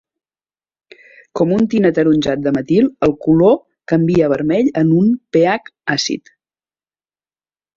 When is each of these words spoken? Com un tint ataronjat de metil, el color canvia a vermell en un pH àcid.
Com 1.39 1.51
un 1.57 1.67
tint 1.73 1.85
ataronjat 1.89 2.41
de 2.47 2.53
metil, 2.57 2.89
el 3.09 3.13
color 3.27 3.59
canvia 3.93 4.27
a 4.29 4.33
vermell 4.33 4.73
en 4.83 4.93
un 5.03 5.13
pH 5.37 5.71
àcid. 5.99 6.35